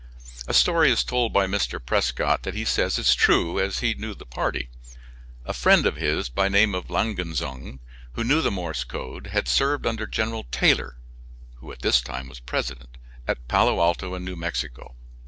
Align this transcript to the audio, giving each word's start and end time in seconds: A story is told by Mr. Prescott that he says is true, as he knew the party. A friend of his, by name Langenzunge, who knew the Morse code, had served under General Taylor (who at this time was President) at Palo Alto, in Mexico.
A 0.47 0.53
story 0.55 0.89
is 0.89 1.03
told 1.03 1.31
by 1.31 1.45
Mr. 1.45 1.79
Prescott 1.79 2.41
that 2.41 2.55
he 2.55 2.65
says 2.65 2.97
is 2.97 3.13
true, 3.13 3.59
as 3.59 3.81
he 3.81 3.93
knew 3.93 4.15
the 4.15 4.25
party. 4.25 4.69
A 5.45 5.53
friend 5.53 5.85
of 5.85 5.97
his, 5.97 6.27
by 6.27 6.49
name 6.49 6.73
Langenzunge, 6.89 7.77
who 8.13 8.23
knew 8.23 8.41
the 8.41 8.49
Morse 8.49 8.83
code, 8.83 9.27
had 9.27 9.47
served 9.47 9.85
under 9.85 10.07
General 10.07 10.47
Taylor 10.49 10.97
(who 11.57 11.71
at 11.71 11.83
this 11.83 12.01
time 12.01 12.29
was 12.29 12.39
President) 12.39 12.97
at 13.27 13.47
Palo 13.47 13.79
Alto, 13.79 14.15
in 14.15 14.23
Mexico. 14.39 14.95